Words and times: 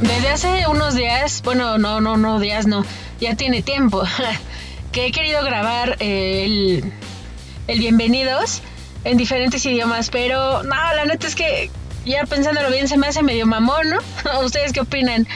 Desde 0.00 0.28
hace 0.28 0.66
unos 0.66 0.94
días, 0.94 1.42
bueno, 1.44 1.76
no, 1.76 2.00
no, 2.00 2.16
no, 2.16 2.40
días 2.40 2.66
no, 2.66 2.86
ya 3.20 3.34
tiene 3.36 3.60
tiempo 3.60 4.02
que 4.92 5.06
he 5.06 5.12
querido 5.12 5.44
grabar 5.44 5.96
el, 6.00 6.90
el 7.66 7.78
bienvenidos 7.78 8.62
en 9.04 9.18
diferentes 9.18 9.64
idiomas, 9.66 10.08
pero 10.08 10.62
no, 10.62 10.74
la 10.94 11.04
neta 11.04 11.26
es 11.26 11.34
que 11.34 11.70
ya 12.06 12.24
pensándolo 12.24 12.70
bien 12.70 12.88
se 12.88 12.96
me 12.96 13.08
hace 13.08 13.22
medio 13.22 13.46
mamón, 13.46 13.90
¿no? 13.90 14.40
¿Ustedes 14.44 14.72
qué 14.72 14.80
opinan? 14.80 15.28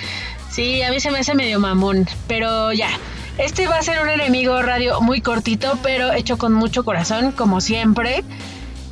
Sí, 0.51 0.83
a 0.83 0.91
mí 0.91 0.99
se 0.99 1.11
me 1.11 1.19
hace 1.19 1.35
medio 1.35 1.61
mamón, 1.61 2.09
pero 2.27 2.73
ya. 2.73 2.89
Este 3.37 3.67
va 3.67 3.77
a 3.77 3.83
ser 3.83 4.01
un 4.01 4.09
enemigo 4.09 4.63
radio 4.63 5.01
muy 5.01 5.21
cortito, 5.21 5.79
pero 5.83 6.13
hecho 6.13 6.39
con 6.39 6.55
mucho 6.55 6.85
corazón, 6.85 7.33
como 7.33 7.61
siempre. 7.61 8.25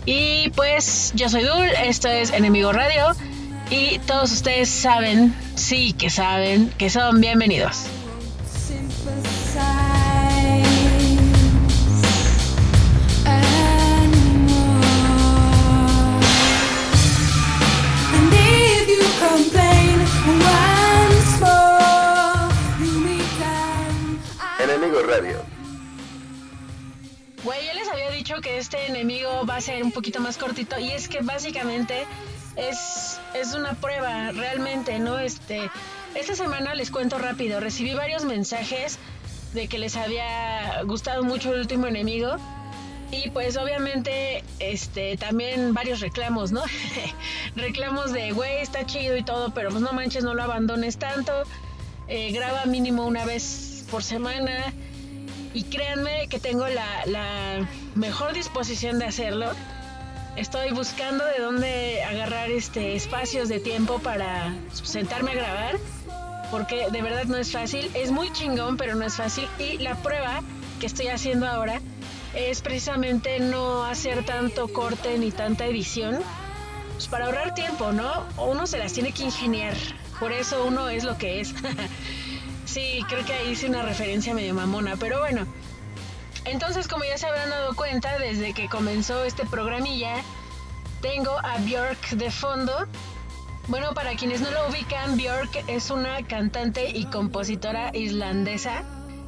Y 0.04 0.50
pues 0.50 1.12
yo 1.14 1.30
soy 1.30 1.44
Dul, 1.44 1.68
esto 1.84 2.08
es 2.08 2.30
Enemigo 2.32 2.72
Radio. 2.72 3.14
Y 3.74 3.98
todos 4.00 4.30
ustedes 4.32 4.68
saben, 4.68 5.34
sí 5.54 5.94
que 5.94 6.10
saben, 6.10 6.68
que 6.76 6.90
son 6.90 7.22
bienvenidos. 7.22 7.86
Enemigo 24.60 25.02
Radio. 25.02 25.51
Güey, 27.44 27.66
yo 27.66 27.72
les 27.74 27.88
había 27.88 28.08
dicho 28.10 28.40
que 28.40 28.58
este 28.58 28.86
enemigo 28.86 29.44
va 29.44 29.56
a 29.56 29.60
ser 29.60 29.82
un 29.82 29.90
poquito 29.90 30.20
más 30.20 30.38
cortito 30.38 30.78
y 30.78 30.92
es 30.92 31.08
que 31.08 31.22
básicamente 31.22 32.06
es, 32.54 33.18
es 33.34 33.54
una 33.54 33.74
prueba 33.74 34.30
realmente, 34.30 35.00
¿no? 35.00 35.18
Este, 35.18 35.68
esta 36.14 36.36
semana 36.36 36.76
les 36.76 36.92
cuento 36.92 37.18
rápido, 37.18 37.58
recibí 37.58 37.94
varios 37.94 38.24
mensajes 38.24 39.00
de 39.54 39.66
que 39.66 39.80
les 39.80 39.96
había 39.96 40.82
gustado 40.84 41.24
mucho 41.24 41.52
el 41.52 41.60
último 41.60 41.88
enemigo 41.88 42.36
y 43.10 43.30
pues 43.30 43.56
obviamente 43.56 44.44
este 44.60 45.16
también 45.16 45.74
varios 45.74 45.98
reclamos, 45.98 46.52
¿no? 46.52 46.62
reclamos 47.56 48.12
de, 48.12 48.30
güey, 48.30 48.58
está 48.58 48.86
chido 48.86 49.16
y 49.16 49.24
todo, 49.24 49.52
pero 49.52 49.70
pues 49.70 49.82
no 49.82 49.92
manches, 49.92 50.22
no 50.22 50.34
lo 50.34 50.44
abandones 50.44 50.96
tanto, 50.96 51.32
eh, 52.06 52.30
graba 52.30 52.66
mínimo 52.66 53.04
una 53.04 53.24
vez 53.24 53.84
por 53.90 54.04
semana 54.04 54.72
y 55.54 55.64
créanme 55.64 56.28
que 56.28 56.38
tengo 56.38 56.66
la, 56.66 57.06
la 57.06 57.68
mejor 57.94 58.32
disposición 58.32 58.98
de 58.98 59.06
hacerlo. 59.06 59.50
Estoy 60.36 60.70
buscando 60.70 61.24
de 61.24 61.38
dónde 61.40 62.02
agarrar 62.04 62.50
este 62.50 62.94
espacios 62.94 63.48
de 63.48 63.60
tiempo 63.60 63.98
para 63.98 64.54
sentarme 64.72 65.32
a 65.32 65.34
grabar, 65.34 65.78
porque 66.50 66.88
de 66.90 67.02
verdad 67.02 67.24
no 67.24 67.36
es 67.36 67.52
fácil. 67.52 67.90
Es 67.94 68.10
muy 68.10 68.32
chingón, 68.32 68.76
pero 68.76 68.94
no 68.94 69.04
es 69.04 69.16
fácil. 69.16 69.46
Y 69.58 69.78
la 69.78 69.94
prueba 69.96 70.40
que 70.80 70.86
estoy 70.86 71.08
haciendo 71.08 71.46
ahora 71.46 71.80
es 72.34 72.62
precisamente 72.62 73.40
no 73.40 73.84
hacer 73.84 74.24
tanto 74.24 74.68
corte 74.68 75.18
ni 75.18 75.30
tanta 75.30 75.66
edición, 75.66 76.18
pues 76.94 77.08
para 77.08 77.26
ahorrar 77.26 77.54
tiempo, 77.54 77.92
¿no? 77.92 78.24
Uno 78.38 78.66
se 78.66 78.78
las 78.78 78.94
tiene 78.94 79.12
que 79.12 79.24
ingeniar. 79.24 79.74
Por 80.18 80.32
eso 80.32 80.64
uno 80.64 80.88
es 80.88 81.04
lo 81.04 81.18
que 81.18 81.40
es. 81.40 81.54
Sí, 82.72 83.04
creo 83.06 83.22
que 83.26 83.34
ahí 83.34 83.50
hice 83.50 83.68
una 83.68 83.82
referencia 83.82 84.32
medio 84.32 84.54
mamona, 84.54 84.96
pero 84.96 85.18
bueno. 85.18 85.46
Entonces, 86.46 86.88
como 86.88 87.04
ya 87.04 87.18
se 87.18 87.26
habrán 87.26 87.50
dado 87.50 87.76
cuenta, 87.76 88.16
desde 88.16 88.54
que 88.54 88.70
comenzó 88.70 89.24
este 89.24 89.44
programilla, 89.44 90.14
tengo 91.02 91.32
a 91.44 91.58
Björk 91.58 92.12
de 92.12 92.30
fondo. 92.30 92.72
Bueno, 93.68 93.92
para 93.92 94.14
quienes 94.14 94.40
no 94.40 94.50
lo 94.50 94.68
ubican, 94.70 95.18
Björk 95.18 95.64
es 95.66 95.90
una 95.90 96.26
cantante 96.26 96.88
y 96.88 97.04
compositora 97.04 97.90
islandesa. 97.94 98.84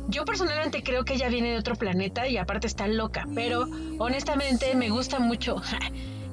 Yo 0.09 0.25
personalmente 0.25 0.83
creo 0.83 1.05
que 1.05 1.13
ella 1.13 1.29
viene 1.29 1.51
de 1.51 1.59
otro 1.59 1.77
planeta 1.77 2.27
y 2.27 2.39
aparte 2.39 2.67
está 2.67 2.89
loca, 2.89 3.27
pero 3.35 3.69
honestamente 3.99 4.75
me 4.75 4.89
gusta 4.89 5.19
mucho. 5.19 5.61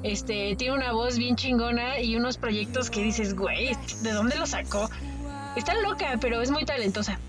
Este, 0.03 0.55
tiene 0.55 0.73
una 0.73 0.93
voz 0.93 1.19
bien 1.19 1.35
chingona 1.35 1.99
y 1.99 2.15
unos 2.15 2.39
proyectos 2.39 2.89
que 2.89 3.03
dices, 3.03 3.35
güey, 3.35 3.77
¿de 4.01 4.11
dónde 4.13 4.35
lo 4.35 4.47
sacó? 4.47 4.89
Está 5.55 5.75
loca, 5.75 6.17
pero 6.19 6.41
es 6.41 6.49
muy 6.49 6.65
talentosa. 6.65 7.19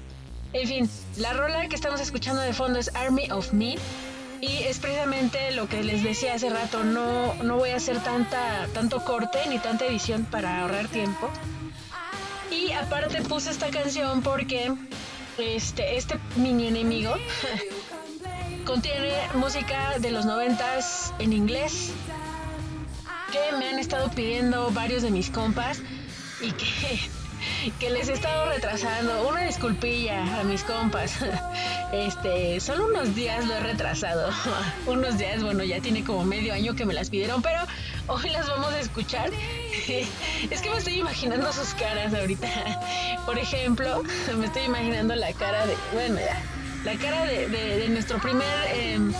En 0.53 0.69
fin, 0.69 0.91
la 1.17 1.33
rola 1.33 1.67
que 1.69 1.75
estamos 1.75 2.01
escuchando 2.01 2.41
de 2.41 2.53
fondo 2.53 2.79
es 2.79 2.95
Army 2.95 3.31
of 3.31 3.53
Me. 3.53 3.77
Y 4.41 4.65
es 4.65 4.81
precisamente 4.81 5.53
lo 5.53 5.69
que 5.69 5.85
les 5.85 6.03
decía 6.03 6.35
hace 6.35 6.51
rato, 6.51 6.83
no, 6.83 7.35
no 7.45 7.57
voy 7.59 7.71
a 7.71 7.77
hacer 7.77 8.01
tanta, 8.01 8.67
tanto 8.75 9.05
corte 9.05 9.39
ni 9.49 9.59
tanta 9.59 9.87
edición 9.87 10.25
para 10.25 10.61
ahorrar 10.61 10.89
tiempo. 10.89 11.31
Y 12.51 12.73
aparte 12.73 13.23
puse 13.23 13.51
esta 13.51 13.71
canción 13.71 14.21
porque 14.21 14.75
este, 15.39 15.97
este 15.97 16.19
mini 16.37 16.67
enemigo 16.67 17.15
contiene 18.67 19.13
música 19.35 19.99
de 20.01 20.11
los 20.11 20.27
noventas 20.27 21.15
en 21.19 21.33
inglés 21.33 21.93
que 23.31 23.57
me 23.57 23.69
han 23.69 23.79
estado 23.79 24.11
pidiendo 24.11 24.71
varios 24.73 25.03
de 25.03 25.11
mis 25.11 25.31
compas 25.31 25.81
y 26.41 26.51
que 26.53 27.01
que 27.79 27.91
les 27.91 28.09
he 28.09 28.15
estado 28.15 28.47
retrasando. 28.47 29.29
Una 29.29 29.43
disculpilla 29.43 30.41
a 30.41 30.45
mis 30.45 30.63
compas. 30.65 31.15
Este, 31.93 32.59
solo 32.59 32.87
unos 32.87 33.15
días 33.15 33.45
lo 33.47 33.55
he 33.55 33.61
retrasado. 33.61 34.31
unos 34.87 35.19
días, 35.19 35.43
bueno, 35.43 35.63
ya 35.63 35.79
tiene 35.81 36.03
como 36.03 36.25
medio 36.25 36.55
año 36.55 36.75
que 36.75 36.87
me 36.87 36.95
las 36.95 37.11
pidieron, 37.11 37.43
pero 37.43 37.61
hoy 38.07 38.31
las 38.31 38.49
vamos 38.49 38.73
a 38.73 38.81
escuchar. 38.81 39.31
es 40.51 40.63
que 40.63 40.71
me 40.71 40.79
estoy 40.79 40.95
imaginando 40.95 41.53
sus 41.53 41.75
caras 41.75 42.15
ahorita. 42.15 42.49
Por 43.27 43.39
ejemplo, 43.39 44.03
me 44.39 44.47
estoy 44.47 44.63
imaginando 44.63 45.15
la 45.15 45.35
cara 45.35 45.67
de, 45.67 45.77
bueno, 45.93 46.19
ya, 46.19 46.41
la 46.85 46.97
cara 46.97 47.25
de, 47.27 47.89
nuestro 47.91 48.19
primer, 48.19 48.49
em, 48.75 49.13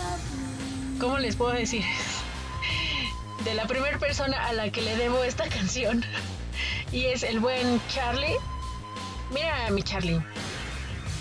¿cómo 0.99 1.19
les 1.19 1.35
puedo 1.35 1.53
decir? 1.53 1.83
De 3.45 3.53
la 3.53 3.67
primera 3.67 3.99
persona 3.99 4.47
a 4.47 4.53
la 4.53 4.71
que 4.71 4.81
le 4.81 4.95
debo 4.95 5.23
esta 5.23 5.47
canción 5.47 6.03
y 6.93 7.05
es 7.05 7.23
el 7.23 7.39
buen 7.39 7.81
Charlie. 7.89 8.37
Mira, 9.33 9.69
mi 9.71 9.81
Charlie. 9.83 10.21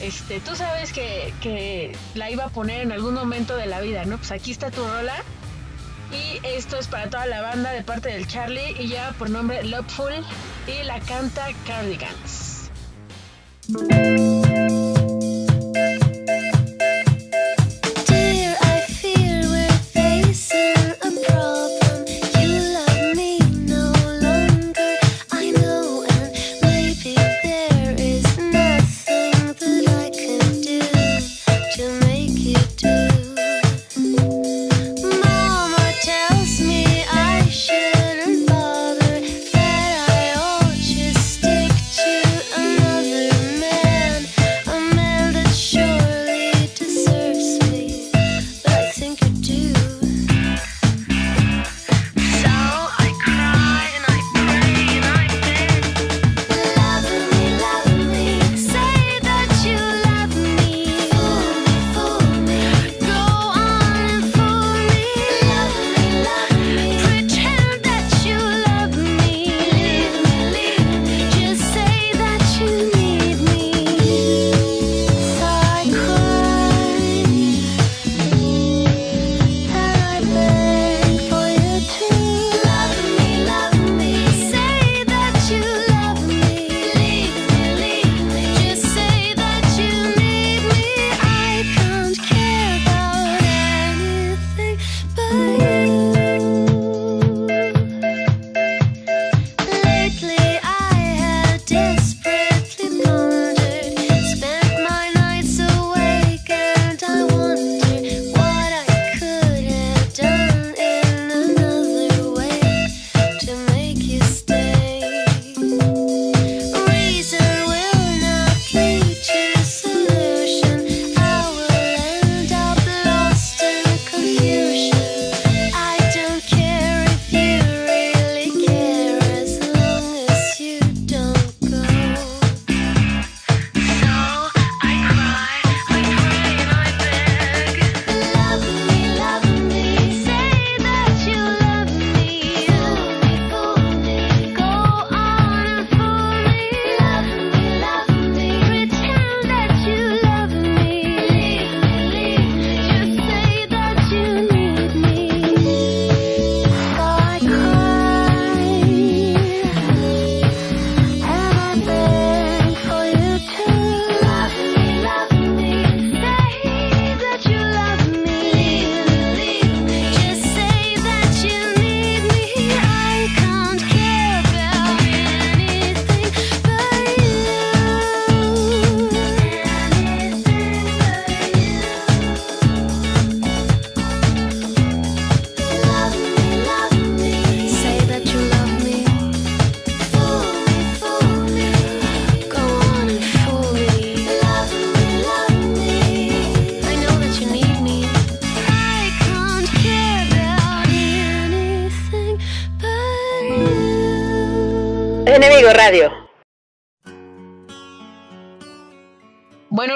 Este, 0.00 0.40
tú 0.40 0.54
sabes 0.54 0.92
que, 0.92 1.32
que, 1.40 1.96
la 2.14 2.30
iba 2.30 2.44
a 2.44 2.48
poner 2.48 2.82
en 2.82 2.92
algún 2.92 3.14
momento 3.14 3.56
de 3.56 3.66
la 3.66 3.80
vida, 3.80 4.04
¿no? 4.04 4.18
Pues 4.18 4.32
aquí 4.32 4.50
está 4.50 4.70
tu 4.70 4.86
rola. 4.86 5.14
Y 6.12 6.46
esto 6.46 6.76
es 6.78 6.88
para 6.88 7.08
toda 7.08 7.24
la 7.26 7.40
banda 7.40 7.72
de 7.72 7.82
parte 7.82 8.10
del 8.10 8.26
Charlie 8.26 8.76
y 8.78 8.88
ya 8.88 9.14
por 9.18 9.30
nombre 9.30 9.64
Loveful 9.64 10.12
y 10.66 10.84
la 10.84 11.00
canta 11.00 11.48
Cardigans. 11.66 12.70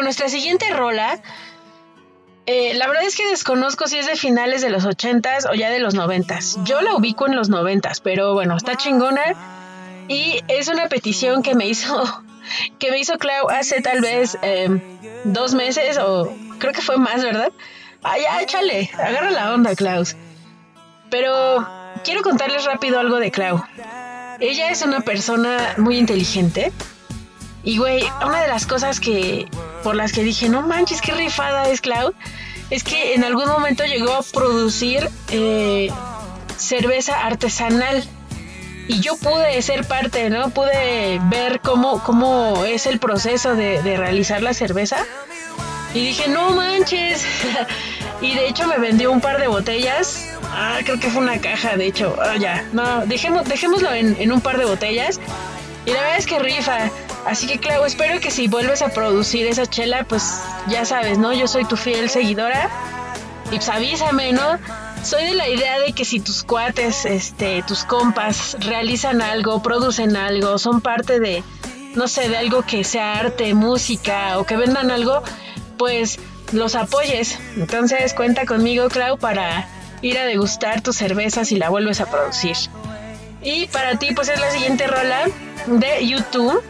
Nuestra 0.06 0.28
siguiente 0.28 0.72
rola, 0.72 1.20
eh, 2.46 2.74
la 2.74 2.86
verdad 2.86 3.02
es 3.02 3.16
que 3.16 3.26
desconozco 3.26 3.88
si 3.88 3.98
es 3.98 4.06
de 4.06 4.14
finales 4.14 4.62
de 4.62 4.70
los 4.70 4.86
80s 4.86 5.50
o 5.50 5.54
ya 5.54 5.68
de 5.68 5.80
los 5.80 5.96
90s. 5.96 6.62
Yo 6.62 6.80
la 6.80 6.94
ubico 6.94 7.26
en 7.26 7.34
los 7.34 7.50
90s, 7.50 8.00
pero 8.04 8.32
bueno, 8.32 8.56
está 8.56 8.76
chingona. 8.76 9.34
Y 10.06 10.44
es 10.46 10.68
una 10.68 10.88
petición 10.88 11.42
que 11.42 11.56
me 11.56 11.66
hizo, 11.66 12.04
que 12.78 12.92
me 12.92 13.00
hizo 13.00 13.18
Clau 13.18 13.50
hace 13.50 13.82
tal 13.82 14.00
vez 14.00 14.38
em, 14.42 14.80
dos 15.24 15.54
meses 15.54 15.98
o 15.98 16.32
creo 16.60 16.72
que 16.72 16.82
fue 16.82 16.98
más, 16.98 17.24
¿verdad? 17.24 17.50
Ah, 18.04 18.16
ya, 18.16 18.40
échale, 18.42 18.88
agarra 18.96 19.32
la 19.32 19.54
onda, 19.54 19.74
Klaus. 19.74 20.14
Pero 21.10 21.66
quiero 22.04 22.22
contarles 22.22 22.64
rápido 22.64 23.00
algo 23.00 23.18
de 23.18 23.32
Clau. 23.32 23.60
Ella 24.38 24.70
es 24.70 24.82
una 24.82 25.00
persona 25.00 25.74
muy 25.78 25.98
inteligente. 25.98 26.72
Y, 27.66 27.76
güey, 27.76 28.02
una 28.24 28.40
de 28.40 28.48
las 28.48 28.66
cosas 28.66 28.98
que 28.98 29.46
por 29.82 29.94
las 29.94 30.12
que 30.12 30.22
dije, 30.22 30.48
no 30.48 30.62
manches, 30.62 31.02
qué 31.02 31.12
rifada 31.12 31.68
es 31.68 31.82
Clau, 31.82 32.14
es 32.70 32.82
que 32.82 33.12
en 33.14 33.24
algún 33.24 33.46
momento 33.46 33.84
llegó 33.84 34.14
a 34.14 34.22
producir 34.22 35.10
eh, 35.30 35.90
cerveza 36.56 37.26
artesanal. 37.26 38.02
Y 38.88 39.00
yo 39.00 39.18
pude 39.18 39.60
ser 39.62 39.84
parte, 39.86 40.30
¿no? 40.30 40.50
Pude 40.50 41.20
ver 41.24 41.60
cómo, 41.60 42.02
cómo 42.02 42.64
es 42.64 42.86
el 42.86 42.98
proceso 42.98 43.54
de, 43.54 43.82
de 43.82 43.98
realizar 43.98 44.42
la 44.42 44.54
cerveza. 44.54 44.96
Y 45.92 46.06
dije, 46.06 46.28
no 46.28 46.50
manches. 46.52 47.26
y 48.22 48.34
de 48.34 48.48
hecho 48.48 48.66
me 48.66 48.78
vendió 48.78 49.12
un 49.12 49.20
par 49.20 49.38
de 49.38 49.48
botellas 49.48 50.26
Ah, 50.58 50.78
creo 50.84 50.98
que 50.98 51.10
fue 51.10 51.22
una 51.22 51.38
caja, 51.38 51.76
de 51.76 51.86
hecho. 51.86 52.16
Ah, 52.20 52.36
ya. 52.36 52.64
No, 52.72 53.04
dejemos, 53.06 53.44
dejémoslo 53.44 53.92
en, 53.92 54.32
un 54.32 54.40
par 54.40 54.56
de 54.58 54.64
botellas. 54.64 55.20
Y 55.84 55.90
la 55.90 56.00
verdad 56.00 56.18
es 56.18 56.26
que 56.26 56.38
rifa. 56.38 56.90
Así 57.26 57.49
que, 57.49 57.58
claro, 57.58 57.84
espero 57.84 58.20
que 58.20 58.31
si 58.31 58.46
vuelves 58.46 58.82
a 58.82 58.88
producir 58.88 59.49
esa 59.49 59.67
chela, 59.67 60.05
pues 60.05 60.40
ya 60.69 60.84
sabes, 60.84 61.19
¿no? 61.19 61.32
Yo 61.32 61.49
soy 61.49 61.64
tu 61.64 61.76
fiel 61.76 62.08
seguidora. 62.08 62.70
Y 63.46 63.56
pues 63.56 63.69
avísame, 63.69 64.32
¿no? 64.32 64.58
Soy 65.02 65.25
de 65.25 65.34
la 65.34 65.49
idea 65.49 65.78
de 65.81 65.93
que 65.93 66.05
si 66.05 66.20
tus 66.20 66.44
cuates, 66.44 67.05
este, 67.05 67.62
tus 67.64 67.84
compas 67.84 68.56
realizan 68.61 69.23
algo, 69.23 69.61
producen 69.62 70.17
algo, 70.17 70.58
son 70.58 70.81
parte 70.81 71.20
de, 71.20 71.43
no 71.94 72.08
sé, 72.08 72.28
de 72.28 72.37
algo 72.37 72.62
que 72.62 72.84
sea 72.84 73.19
arte, 73.19 73.55
música 73.55 74.38
o 74.38 74.44
que 74.44 74.56
vendan 74.56 74.90
algo, 74.90 75.23
pues 75.78 76.19
los 76.52 76.75
apoyes. 76.76 77.38
Entonces 77.56 78.14
cuenta 78.14 78.46
conmigo, 78.46 78.88
Clau, 78.88 79.19
para 79.19 79.69
ir 80.00 80.19
a 80.19 80.25
degustar 80.25 80.81
tu 80.81 80.93
cerveza 80.93 81.44
si 81.44 81.56
la 81.56 81.70
vuelves 81.70 82.00
a 82.00 82.11
producir. 82.11 82.56
Y 83.43 83.67
para 83.67 83.99
ti, 83.99 84.12
pues 84.14 84.28
es 84.28 84.40
la 84.40 84.50
siguiente 84.50 84.87
rola 84.87 85.26
de 85.67 86.06
YouTube. 86.06 86.62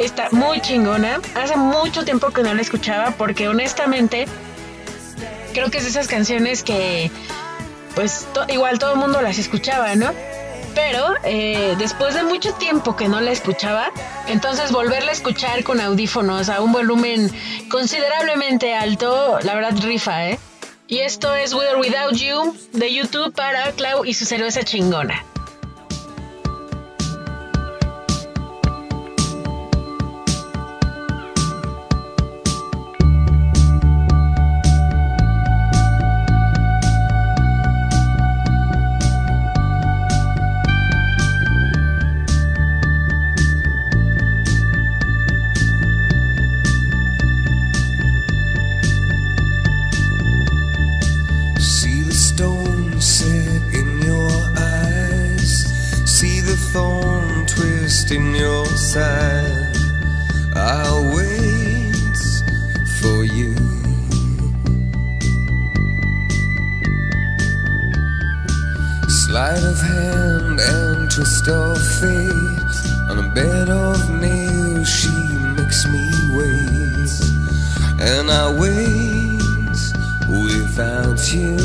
Está 0.00 0.30
muy 0.30 0.62
chingona. 0.62 1.20
Hace 1.34 1.56
mucho 1.56 2.06
tiempo 2.06 2.30
que 2.30 2.42
no 2.42 2.54
la 2.54 2.62
escuchaba 2.62 3.10
porque 3.18 3.48
honestamente 3.48 4.26
creo 5.52 5.70
que 5.70 5.76
es 5.76 5.84
de 5.84 5.90
esas 5.90 6.08
canciones 6.08 6.62
que 6.62 7.10
pues 7.94 8.26
igual 8.48 8.78
todo 8.78 8.94
el 8.94 8.98
mundo 8.98 9.20
las 9.20 9.36
escuchaba, 9.36 9.94
¿no? 9.96 10.10
Pero 10.74 11.16
eh, 11.24 11.74
después 11.78 12.14
de 12.14 12.22
mucho 12.22 12.54
tiempo 12.54 12.96
que 12.96 13.08
no 13.08 13.20
la 13.20 13.30
escuchaba, 13.30 13.90
entonces 14.26 14.72
volverla 14.72 15.10
a 15.10 15.12
escuchar 15.12 15.64
con 15.64 15.82
audífonos 15.82 16.48
a 16.48 16.62
un 16.62 16.72
volumen 16.72 17.30
considerablemente 17.70 18.74
alto, 18.74 19.38
la 19.42 19.54
verdad 19.54 19.74
rifa, 19.82 20.30
¿eh? 20.30 20.38
Y 20.88 21.00
esto 21.00 21.34
es 21.34 21.52
With 21.52 21.74
or 21.74 21.78
Without 21.78 22.14
You 22.14 22.56
de 22.72 22.94
YouTube 22.94 23.34
para 23.34 23.70
Clau 23.72 24.06
y 24.06 24.14
su 24.14 24.24
cerveza 24.24 24.62
chingona. 24.62 25.26
I 78.30 78.52
wait 78.60 79.80
without 80.28 81.32
you. 81.32 81.56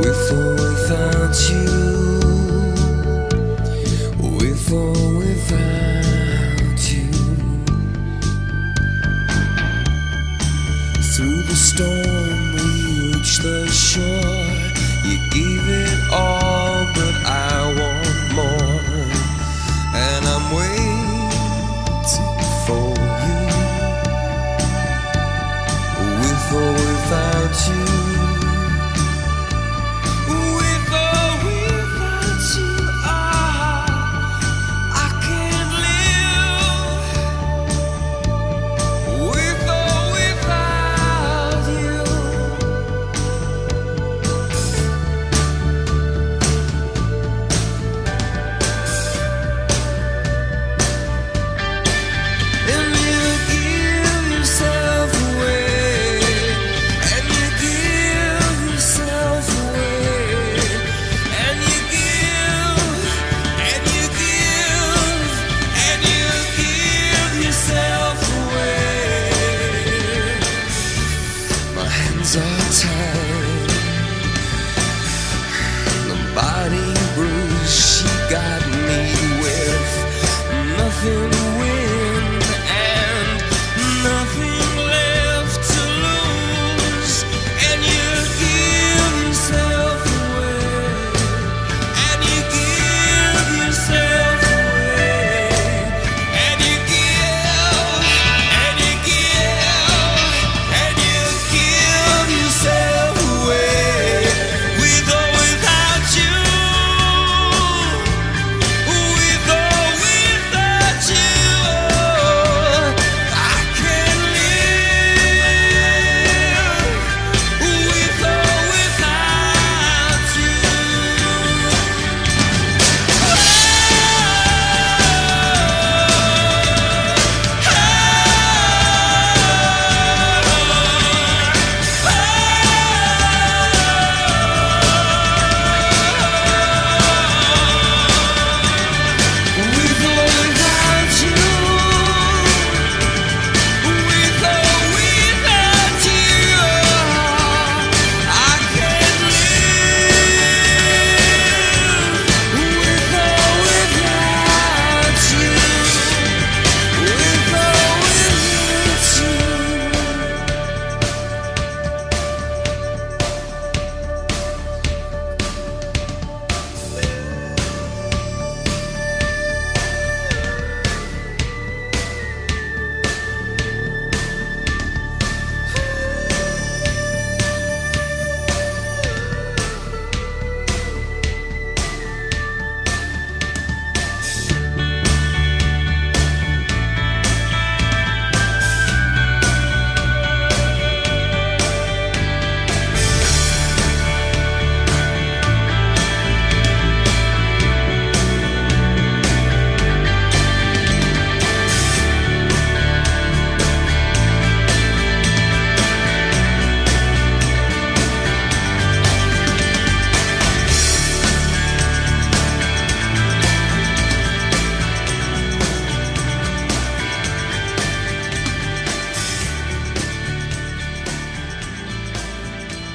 With 0.00 0.32
or 0.32 0.54
without 0.54 1.36
you. 1.50 1.70
With 4.38 4.72
or 4.72 4.92
without 5.18 6.82
you. 6.92 7.12
Through 11.14 11.42
the 11.42 11.54
storm, 11.54 12.54
we 12.54 13.12
reach 13.14 13.38
the 13.38 13.68
shore. 13.68 14.50
You 15.06 15.16
give 15.30 15.68
it 15.68 16.12
all, 16.12 16.86
but 16.96 17.14
I 17.24 17.72
want 17.78 18.20
more. 18.34 18.80
And 19.94 20.22
I'm 20.26 20.46
waiting 20.56 21.30
for. 22.66 23.01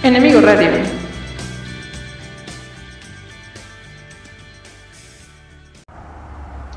Enemigo 0.08 0.40
Radio. 0.40 0.70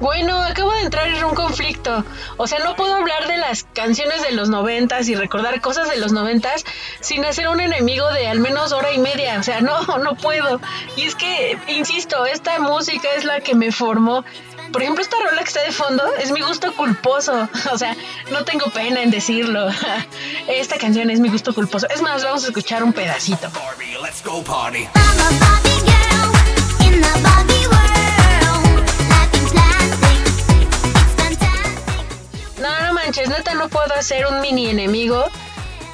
Bueno, 0.00 0.42
acabo 0.42 0.72
de 0.72 0.80
entrar 0.80 1.06
en 1.08 1.22
un 1.22 1.34
conflicto. 1.34 2.04
O 2.38 2.48
sea, 2.48 2.58
no 2.60 2.74
puedo 2.74 2.94
hablar 2.94 3.28
de 3.28 3.36
las 3.36 3.64
canciones 3.72 4.22
de 4.22 4.32
los 4.32 4.48
noventas 4.48 5.08
y 5.08 5.14
recordar 5.14 5.60
cosas 5.60 5.88
de 5.90 5.98
los 5.98 6.10
noventas 6.10 6.64
sin 7.00 7.24
hacer 7.24 7.48
un 7.48 7.60
enemigo 7.60 8.10
de 8.12 8.26
al 8.26 8.40
menos 8.40 8.72
hora 8.72 8.92
y 8.92 8.98
media. 8.98 9.38
O 9.38 9.42
sea, 9.44 9.60
no, 9.60 9.80
no 9.98 10.16
puedo. 10.16 10.60
Y 10.96 11.02
es 11.02 11.14
que, 11.14 11.56
insisto, 11.68 12.26
esta 12.26 12.58
música 12.58 13.08
es 13.16 13.24
la 13.24 13.40
que 13.40 13.54
me 13.54 13.70
formó. 13.70 14.24
Por 14.72 14.82
ejemplo, 14.82 15.02
esta 15.02 15.16
rola 15.18 15.42
que 15.42 15.48
está 15.48 15.62
de 15.62 15.72
fondo 15.72 16.02
es 16.18 16.30
mi 16.30 16.40
gusto 16.40 16.74
culposo. 16.74 17.48
O 17.72 17.78
sea, 17.78 17.96
no 18.30 18.44
tengo 18.44 18.66
pena 18.70 19.02
en 19.02 19.10
decirlo. 19.10 19.68
Esta 20.48 20.76
canción 20.76 21.10
es 21.10 21.20
mi 21.20 21.28
gusto 21.28 21.54
culposo. 21.54 21.86
Es 21.88 22.02
más, 22.02 22.24
vamos 22.24 22.44
a 22.44 22.48
escuchar 22.48 22.82
un 22.82 22.92
pedacito. 22.92 23.48
Barbie, 23.50 23.96
let's 24.02 24.22
go 24.24 24.42
party. 24.42 24.88
No, 32.58 32.80
no 32.80 32.92
manches, 32.92 33.28
neta 33.28 33.54
no 33.54 33.68
puedo 33.68 33.94
hacer 33.94 34.26
un 34.26 34.40
mini 34.40 34.68
enemigo 34.68 35.30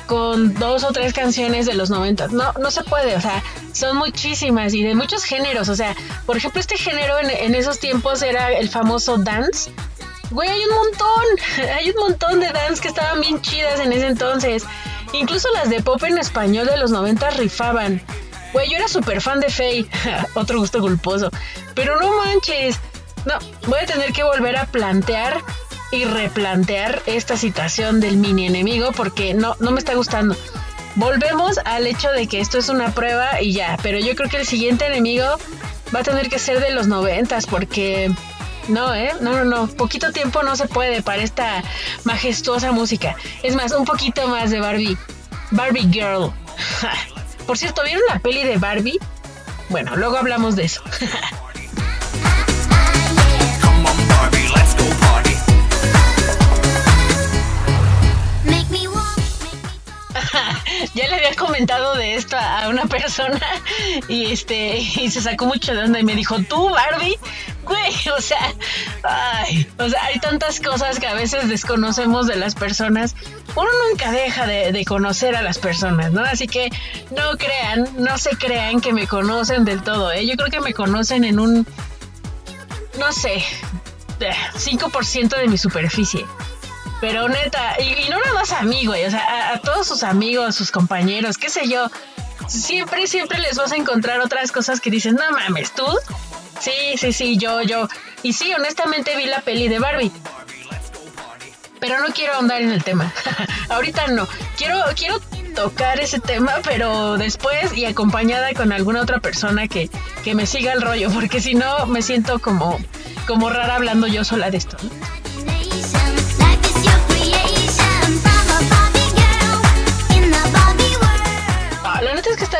con 0.07 0.55
dos 0.55 0.85
o 0.85 0.93
tres 0.93 1.13
canciones 1.13 1.67
de 1.67 1.75
los 1.75 1.91
90. 1.91 2.29
No, 2.29 2.53
no 2.55 2.71
se 2.71 2.83
puede, 2.83 3.17
o 3.17 3.21
sea, 3.21 3.43
son 3.73 3.97
muchísimas 3.97 4.73
y 4.75 4.83
de 4.83 4.95
muchos 4.95 5.25
géneros. 5.25 5.69
O 5.69 5.77
sea, 5.77 5.95
por 6.25 6.37
ejemplo, 6.37 6.61
este 6.61 6.77
género 6.79 7.19
en, 7.21 7.55
esos 7.55 7.79
tiempos 7.79 8.23
era 8.23 8.53
el 8.53 8.69
famoso 8.69 9.19
dance. 9.19 9.71
Güey, 10.31 10.49
hay 10.49 10.61
un 10.65 10.75
montón, 10.75 11.69
hay 11.77 11.91
un 11.91 11.97
montón 11.97 12.41
de 12.41 12.51
dance 12.51 12.81
que 12.81 12.89
estaban 12.89 13.21
bien 13.21 13.41
chidas 13.41 13.81
en 13.81 13.93
ese 13.93 14.07
entonces. 14.07 14.65
Incluso 15.13 15.49
las 15.53 15.71
de 15.71 15.83
pop 15.83 16.03
en 16.05 16.19
español 16.19 16.67
de 16.67 16.77
los 16.77 16.91
90 16.91 17.31
rifaban. 17.31 18.03
Güey, 18.53 18.71
yo 18.71 18.77
era 18.77 18.89
súper 18.89 19.21
fan 19.21 19.41
de 19.41 19.51
Faye, 19.51 19.89
otro 20.35 20.59
gusto 20.59 20.81
culposo. 20.81 21.31
Pero 21.75 22.01
no 22.01 22.17
manches, 22.17 22.79
no, 23.27 23.35
voy 23.67 23.81
a 23.81 23.87
tener 23.87 24.13
que 24.13 24.23
volver 24.23 24.57
a 24.57 24.67
plantear 24.67 25.43
y 25.91 26.05
replantear 26.05 27.03
esta 27.07 27.37
situación 27.37 28.01
del 28.01 28.17
mini 28.17 28.47
enemigo 28.47 28.93
porque 28.93 29.35
no, 29.35 29.57
no 29.61 29.71
me 29.71 29.79
está 29.79 29.95
gustando. 29.95 30.37
Volvemos 30.97 31.59
al 31.65 31.87
hecho 31.87 32.11
de 32.11 32.27
que 32.27 32.41
esto 32.41 32.59
es 32.59 32.69
una 32.69 32.93
prueba 32.93 33.41
y 33.43 33.53
ya, 33.53 33.77
pero 33.83 33.99
yo 33.99 34.15
creo 34.17 34.31
que 34.31 34.39
el 34.39 34.47
siguiente 34.47 34.87
enemigo 34.87 35.27
va 35.95 36.01
a 36.01 36.03
tener 36.03 36.29
que 36.29 36.39
ser 36.39 36.61
de 36.61 36.71
los 36.71 36.87
noventas 36.87 37.47
porque 37.47 38.11
no, 38.69 38.95
¿eh? 38.95 39.13
No, 39.21 39.33
no, 39.33 39.45
no, 39.45 39.67
poquito 39.69 40.13
tiempo 40.13 40.43
no 40.43 40.57
se 40.57 40.67
puede 40.67 41.03
para 41.03 41.23
esta 41.23 41.63
majestuosa 42.05 42.73
música. 42.73 43.17
Es 43.43 43.55
más, 43.55 43.73
un 43.73 43.85
poquito 43.85 44.27
más 44.29 44.51
de 44.51 44.61
Barbie. 44.61 44.97
Barbie 45.51 45.89
Girl. 45.93 46.33
Por 47.47 47.57
cierto, 47.57 47.83
¿vieron 47.85 48.03
la 48.09 48.19
peli 48.19 48.43
de 48.43 48.57
Barbie? 48.57 48.99
Bueno, 49.69 49.97
luego 49.97 50.17
hablamos 50.17 50.57
de 50.57 50.65
eso. 50.65 50.83
ya 60.95 61.09
le 61.09 61.15
había 61.15 61.35
comentado 61.35 61.95
de 61.95 62.15
esto 62.15 62.37
a 62.37 62.69
una 62.69 62.87
persona 62.87 63.41
y 64.09 64.33
este 64.33 64.79
y 64.79 65.11
se 65.11 65.21
sacó 65.21 65.47
mucho 65.47 65.75
de 65.75 65.85
onda 65.85 66.01
y 66.01 66.05
me 66.05 66.15
dijo, 66.15 66.39
"¿Tú, 66.49 66.71
Barbie?" 66.71 67.19
Güey, 67.65 67.93
o 68.17 68.21
sea, 68.21 68.55
ay, 69.03 69.67
o 69.79 69.89
sea, 69.89 70.05
hay 70.05 70.21
tantas 70.21 70.61
cosas 70.61 71.01
que 71.01 71.09
a 71.09 71.15
veces 71.15 71.49
desconocemos 71.49 72.29
de 72.29 72.37
las 72.37 72.55
personas. 72.55 73.17
Uno 73.57 73.69
nunca 73.91 74.13
deja 74.13 74.47
de, 74.47 74.71
de 74.71 74.85
conocer 74.85 75.35
a 75.35 75.43
las 75.43 75.59
personas, 75.59 76.13
¿no? 76.13 76.23
Así 76.23 76.47
que 76.47 76.71
no 77.11 77.37
crean, 77.37 77.89
no 77.99 78.19
se 78.19 78.37
crean 78.37 78.81
que 78.81 78.93
me 78.93 79.09
conocen 79.09 79.65
del 79.65 79.83
todo, 79.83 80.13
¿eh? 80.13 80.25
Yo 80.27 80.37
creo 80.37 80.49
que 80.49 80.61
me 80.61 80.75
conocen 80.75 81.25
en 81.25 81.41
un, 81.41 81.67
no 83.01 83.13
sé, 83.13 83.43
eh, 84.21 84.31
5% 84.55 85.37
de 85.37 85.49
mi 85.49 85.59
superficie. 85.59 86.25
Pero 87.01 87.29
neta, 87.29 87.77
y, 87.81 88.09
no 88.09 88.19
nada 88.19 88.35
más 88.35 88.53
a 88.53 88.63
mí, 88.63 88.87
güey, 88.87 89.05
o 89.05 89.11
sea, 89.11 89.21
a, 89.21 89.55
a 89.55 89.61
todos 89.61 89.87
sus 89.87 90.03
amigos, 90.03 90.55
sus 90.55 90.71
compañeros, 90.71 91.37
qué 91.37 91.51
sé 91.51 91.69
yo. 91.69 91.91
Siempre, 92.49 93.07
siempre 93.07 93.39
les 93.39 93.57
vas 93.57 93.73
a 93.73 93.77
encontrar 93.77 94.21
otras 94.21 94.53
cosas 94.53 94.81
que 94.81 94.91
dices, 94.91 95.13
no 95.13 95.31
mames, 95.33 95.73
tú. 95.73 95.85
Sí, 96.61 96.97
sí, 96.97 97.13
sí, 97.13 97.39
yo, 97.39 97.63
yo. 97.63 97.89
Y 98.23 98.33
sí, 98.33 98.53
honestamente 98.55 99.17
vi 99.17 99.27
la 99.27 99.41
peli 99.41 99.69
de 99.69 99.79
Barbie. 99.79 100.13
Pero 101.81 102.01
no 102.01 102.07
quiero 102.15 102.35
ahondar 102.35 102.63
en 102.63 102.71
el 102.71 102.83
tema. 102.83 103.13
Ahorita 103.69 104.07
no. 104.09 104.27
Quiero, 104.57 104.83
quiero 104.97 105.21
tocar 105.55 106.01
ese 106.01 106.21
tema, 106.21 106.55
pero 106.65 107.17
después 107.17 107.77
y 107.77 107.85
acompañada 107.85 108.53
con 108.55 108.73
alguna 108.73 109.03
otra 109.03 109.21
persona 109.21 109.69
que, 109.69 109.91
que 110.25 110.35
me 110.35 110.47
siga 110.47 110.73
el 110.73 110.83
rollo, 110.83 111.11
porque 111.11 111.41
si 111.41 111.55
no 111.55 111.87
me 111.87 112.03
siento 112.03 112.39
como, 112.39 112.79
como 113.27 113.51
rara 113.51 113.77
hablando 113.77 114.07
yo 114.07 114.25
sola 114.25 114.51
de 114.51 114.59
esto. 114.59 114.77
¿no? 114.83 115.26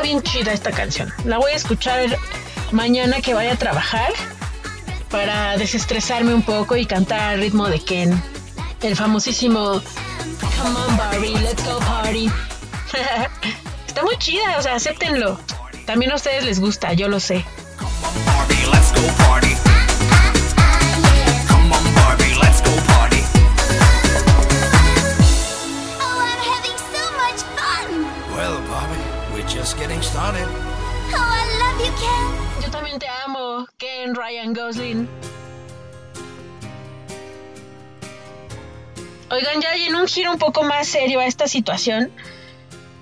Bien 0.07 0.23
chida 0.23 0.53
esta 0.53 0.71
canción. 0.71 1.13
La 1.25 1.39
voy 1.39 1.51
a 1.51 1.57
escuchar 1.57 2.17
mañana 2.71 3.21
que 3.21 3.35
vaya 3.35 3.55
a 3.55 3.57
trabajar 3.57 4.13
para 5.11 5.57
desestresarme 5.57 6.33
un 6.33 6.43
poco 6.43 6.77
y 6.77 6.87
cantar 6.87 7.21
al 7.21 7.41
ritmo 7.41 7.67
de 7.67 7.81
Ken. 7.81 8.23
El 8.83 8.95
famosísimo 8.95 9.83
Come 10.63 10.79
on 10.79 10.97
Barbie, 10.97 11.35
let's 11.41 11.65
go 11.65 11.81
party. 11.81 12.31
está 13.89 14.03
muy 14.05 14.17
chida, 14.19 14.57
o 14.61 14.63
sea, 14.63 14.77
acéptenlo. 14.77 15.41
También 15.87 16.13
a 16.13 16.15
ustedes 16.15 16.45
les 16.45 16.61
gusta, 16.61 16.93
yo 16.93 17.09
lo 17.09 17.19
sé. 17.19 17.45
Barbie, 18.25 18.65
let's 18.73 18.93
go 18.93 19.13
party. 19.25 19.66
Ken. 32.99 33.01
Yo 33.01 33.01
también 33.01 33.01
te 33.01 33.09
amo, 33.09 33.67
Ken 33.79 34.15
Ryan 34.15 34.55
Gosling. 34.55 35.09
Oigan, 39.31 39.61
ya 39.61 39.75
en 39.75 39.95
un 39.97 40.07
giro 40.07 40.33
un 40.33 40.39
poco 40.39 40.63
más 40.63 40.87
serio 40.87 41.21
a 41.21 41.27
esta 41.27 41.49
situación, 41.49 42.13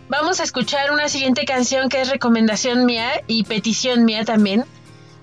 vamos 0.08 0.40
a 0.40 0.44
escuchar 0.44 0.90
una 0.90 1.08
siguiente 1.08 1.44
canción 1.44 1.88
que 1.88 2.00
es 2.00 2.08
recomendación 2.08 2.86
mía 2.86 3.22
y 3.26 3.44
petición 3.44 4.04
mía 4.04 4.24
también. 4.24 4.64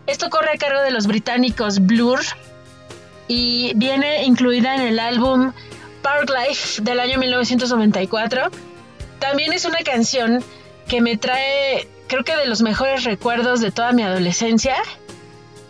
Esto 0.05 0.29
corre 0.29 0.51
a 0.53 0.57
cargo 0.57 0.81
de 0.81 0.91
los 0.91 1.07
británicos 1.07 1.79
Blur 1.79 2.19
y 3.27 3.73
viene 3.75 4.23
incluida 4.25 4.75
en 4.75 4.81
el 4.81 4.99
álbum 4.99 5.53
Park 6.03 6.29
Life 6.29 6.81
del 6.81 6.99
año 6.99 7.17
1994. 7.17 8.51
También 9.19 9.53
es 9.53 9.65
una 9.65 9.79
canción 9.79 10.43
que 10.87 11.01
me 11.01 11.17
trae, 11.17 11.87
creo 12.11 12.25
que 12.25 12.35
de 12.35 12.45
los 12.45 12.61
mejores 12.61 13.05
recuerdos 13.05 13.61
de 13.61 13.71
toda 13.71 13.93
mi 13.93 14.03
adolescencia. 14.03 14.75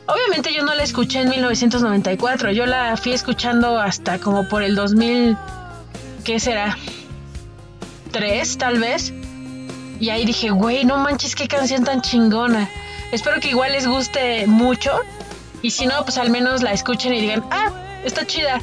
Obviamente 0.08 0.52
yo 0.52 0.64
no 0.64 0.74
la 0.74 0.82
escuché 0.82 1.22
en 1.22 1.30
1994, 1.30 2.52
yo 2.52 2.66
la 2.66 2.98
fui 2.98 3.14
escuchando 3.14 3.78
hasta 3.78 4.18
como 4.18 4.50
por 4.50 4.64
el 4.64 4.74
2000, 4.74 5.38
¿qué 6.24 6.40
será? 6.40 6.76
¿Tres 8.12 8.58
tal 8.58 8.80
vez? 8.80 9.14
Y 10.00 10.10
ahí 10.10 10.26
dije, 10.26 10.50
güey, 10.50 10.84
no 10.84 10.98
manches, 10.98 11.36
qué 11.36 11.48
canción 11.48 11.84
tan 11.84 12.02
chingona. 12.02 12.68
Espero 13.12 13.40
que 13.40 13.50
igual 13.50 13.74
les 13.74 13.86
guste 13.86 14.48
mucho. 14.48 15.00
Y 15.62 15.70
si 15.70 15.86
no, 15.86 16.04
pues 16.04 16.18
al 16.18 16.32
menos 16.32 16.64
la 16.64 16.74
escuchen 16.74 17.14
y 17.14 17.22
digan, 17.22 17.46
ah, 17.52 17.70
está 18.04 18.26
chida. 18.26 18.60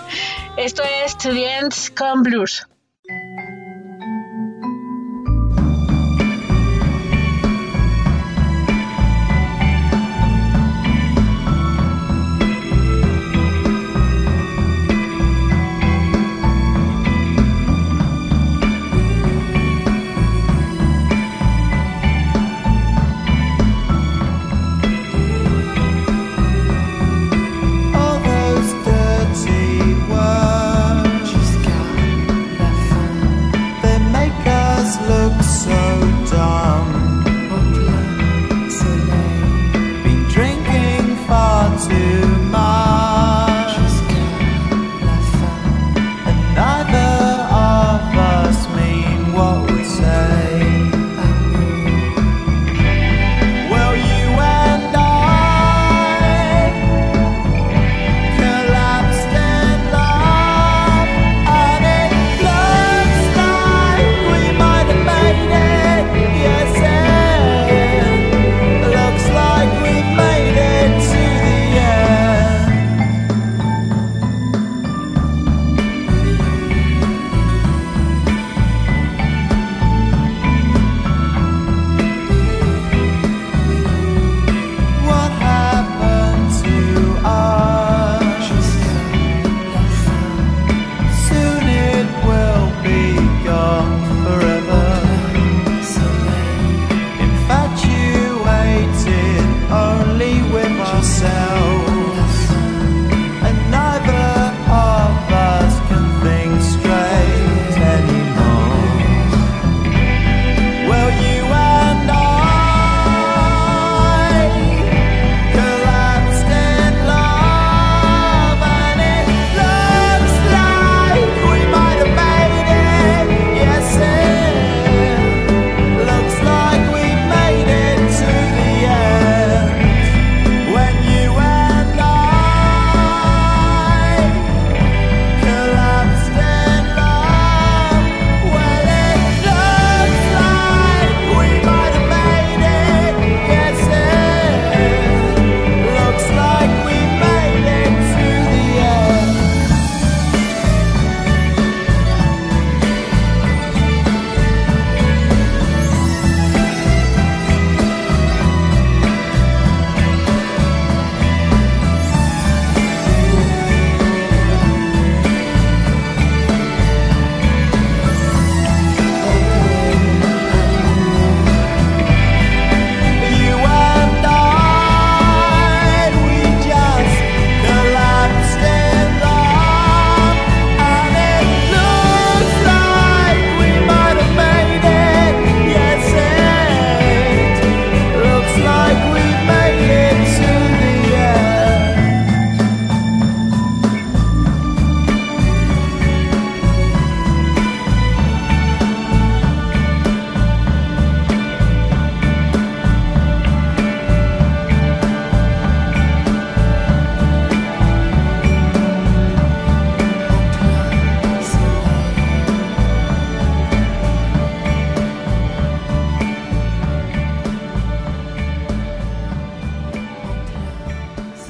Esto 0.58 0.82
es 0.82 1.16
End 1.24 1.72
con 1.96 2.22
Blues. 2.22 2.66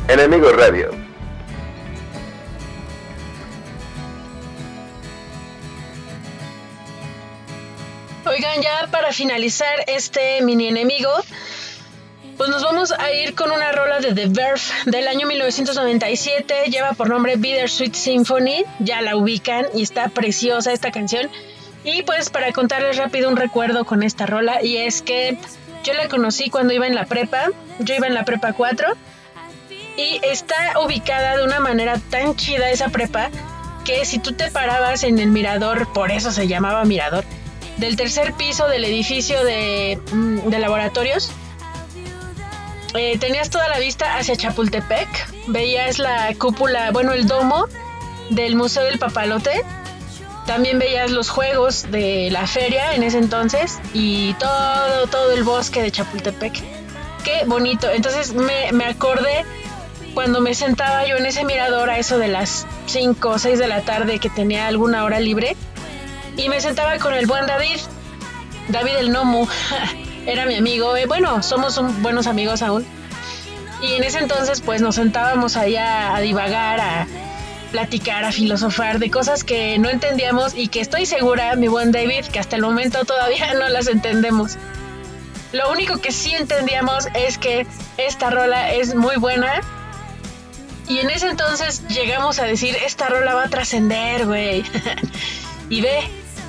Enemigo 0.07 0.53
Radio. 0.53 0.91
Oigan, 8.27 8.61
ya 8.61 8.87
para 8.91 9.13
finalizar 9.13 9.85
este 9.87 10.43
mini 10.43 10.69
enemigo, 10.69 11.11
pues 12.37 12.51
nos 12.51 12.63
vamos 12.63 12.93
a 12.93 13.13
ir 13.13 13.35
con 13.35 13.51
una 13.51 13.73
rola 13.73 14.01
de 14.01 14.13
The 14.13 14.27
Verve 14.27 14.61
del 14.85 15.09
año 15.09 15.27
1997. 15.27 16.65
Lleva 16.71 16.93
por 16.93 17.09
nombre 17.09 17.37
Bittersweet 17.37 17.95
Symphony. 17.95 18.65
Ya 18.81 19.01
la 19.01 19.17
ubican 19.17 19.67
y 19.75 19.83
está 19.83 20.09
preciosa 20.09 20.73
esta 20.73 20.91
canción. 20.91 21.31
Y 21.83 22.03
pues 22.03 22.29
para 22.29 22.53
contarles 22.53 22.99
rápido 22.99 23.31
un 23.31 23.37
recuerdo 23.37 23.87
con 23.87 24.03
esta 24.03 24.27
rola, 24.27 24.63
y 24.63 24.79
es 24.79 25.01
que 25.01 25.39
yo 25.83 25.95
la 25.95 26.09
conocí 26.09 26.51
cuando 26.51 26.75
iba 26.75 26.87
en 26.87 26.95
la 26.95 27.07
prepa. 27.07 27.49
Yo 27.79 27.95
iba 27.95 28.07
en 28.07 28.15
la 28.15 28.25
prepa 28.25 28.53
4. 28.53 28.95
Y 29.97 30.21
está 30.25 30.79
ubicada 30.85 31.37
de 31.37 31.45
una 31.45 31.61
manera 31.61 31.99
tan 32.11 32.35
chida 32.37 32.71
esa 32.71 32.89
prepa 32.89 33.31
que 33.85 34.05
si 34.05 34.19
tú 34.19 34.33
te 34.33 34.51
parabas 34.51 35.05
en 35.05 35.19
el 35.19 35.29
mirador, 35.29 35.93
por 35.93 36.11
eso 36.11 36.33
se 36.33 36.49
llamaba 36.49 36.85
mirador, 36.85 37.25
del 37.77 37.97
tercer 37.97 38.33
piso 38.33 38.67
del 38.69 38.85
edificio 38.85 39.45
de, 39.45 40.01
mm, 40.13 40.49
de 40.49 40.59
laboratorios, 40.59 41.31
eh, 42.95 43.19
tenías 43.19 43.51
toda 43.51 43.69
la 43.69 43.79
vista 43.79 44.17
hacia 44.17 44.37
Chapultepec, 44.37 45.09
veías 45.49 45.99
la 45.99 46.33
cúpula, 46.39 46.91
bueno, 46.93 47.13
el 47.13 47.27
domo 47.27 47.67
del 48.31 48.55
Museo 48.55 48.85
del 48.85 48.99
Papalote, 48.99 49.65
también 50.47 50.79
veías 50.79 51.11
los 51.11 51.31
juegos 51.31 51.91
de 51.91 52.29
la 52.31 52.47
feria 52.47 52.95
en 52.95 53.03
ese 53.03 53.19
entonces 53.19 53.81
y 53.95 54.35
todo, 54.35 55.07
todo 55.09 55.33
el 55.33 55.43
bosque 55.43 55.83
de 55.83 55.91
Chapultepec. 55.91 56.63
Qué 57.25 57.45
bonito. 57.47 57.91
Entonces 57.91 58.35
me, 58.35 58.71
me 58.73 58.85
acordé 58.85 59.45
cuando 60.15 60.41
me 60.41 60.55
sentaba 60.55 61.07
yo 61.07 61.17
en 61.17 61.27
ese 61.27 61.45
mirador 61.45 61.91
a 61.91 61.99
eso 61.99 62.19
de 62.19 62.29
las 62.29 62.67
5 62.87 63.29
o 63.29 63.39
6 63.39 63.59
de 63.59 63.67
la 63.69 63.83
tarde 63.83 64.19
que 64.19 64.31
tenía 64.31 64.67
alguna 64.69 65.05
hora 65.05 65.19
libre 65.21 65.57
y 66.37 66.49
me 66.49 66.61
sentaba 66.61 66.99
con 66.99 67.15
el 67.15 67.27
buen 67.27 67.47
David, 67.47 67.79
David 68.69 68.97
el 68.99 69.13
Nomu, 69.13 69.47
era 70.27 70.47
mi 70.47 70.55
amigo, 70.57 70.97
eh, 70.97 71.07
bueno, 71.07 71.43
somos 71.43 71.77
un- 71.79 72.03
buenos 72.03 72.27
amigos 72.27 72.63
aún. 72.63 72.87
Y 73.83 73.95
en 73.95 74.05
ese 74.05 74.19
entonces 74.19 74.61
pues 74.61 74.81
nos 74.81 74.95
sentábamos 74.95 75.57
ahí 75.57 75.77
a, 75.77 76.15
a 76.17 76.21
divagar, 76.21 76.81
a 76.81 77.07
platicar, 77.73 78.25
a 78.25 78.33
filosofar 78.33 78.99
de 79.01 79.11
cosas 79.11 79.43
que 79.45 79.79
no 79.79 79.91
entendíamos 79.91 80.55
y 80.55 80.69
que 80.69 80.81
estoy 80.81 81.07
segura, 81.07 81.55
mi 81.57 81.69
buen 81.69 81.91
David, 81.93 82.25
que 82.27 82.39
hasta 82.39 82.57
el 82.57 82.63
momento 82.63 83.05
todavía 83.05 83.53
no 83.59 83.69
las 83.69 83.89
entendemos. 83.89 84.57
Lo 85.53 85.71
único 85.71 86.01
que 86.01 86.11
sí 86.13 86.35
entendíamos 86.35 87.07
es 87.15 87.37
que 87.39 87.67
esta 87.97 88.31
rola 88.31 88.73
es 88.73 88.95
muy 88.95 89.17
buena. 89.17 89.61
Y 90.89 90.99
en 90.99 91.11
ese 91.11 91.29
entonces 91.29 91.83
llegamos 91.89 92.39
a 92.39 92.45
decir, 92.45 92.77
esta 92.85 93.09
rola 93.09 93.35
va 93.35 93.45
a 93.45 93.49
trascender, 93.49 94.27
güey. 94.27 94.65
y 95.71 95.81
ve, 95.81 96.01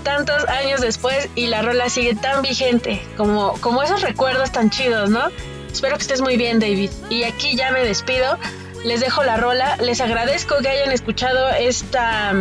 tantos 0.03 0.47
años 0.47 0.81
después 0.81 1.29
y 1.35 1.47
la 1.47 1.61
rola 1.61 1.89
sigue 1.89 2.15
tan 2.15 2.41
vigente, 2.41 3.01
como, 3.17 3.53
como 3.59 3.81
esos 3.83 4.01
recuerdos 4.01 4.51
tan 4.51 4.69
chidos, 4.69 5.09
¿no? 5.09 5.29
Espero 5.71 5.97
que 5.97 6.03
estés 6.03 6.21
muy 6.21 6.37
bien, 6.37 6.59
David. 6.59 6.89
Y 7.09 7.23
aquí 7.23 7.57
ya 7.57 7.71
me 7.71 7.83
despido. 7.83 8.37
Les 8.85 9.01
dejo 9.01 9.23
la 9.23 9.35
rola. 9.35 9.75
Les 9.77 9.99
agradezco 9.99 10.55
que 10.61 10.69
hayan 10.69 10.91
escuchado 10.93 11.49
esta 11.49 12.33